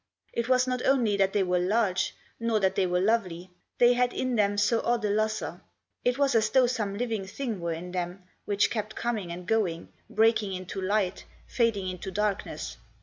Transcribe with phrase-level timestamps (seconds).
[0.33, 3.51] It was not only that they were large, nor that they were lovely.
[3.77, 5.61] They had in them so odd a lustre.
[6.03, 9.89] It was as though some living thing were in them, which kept coming and going,
[10.09, 12.77] breaking into light, fading into darkness.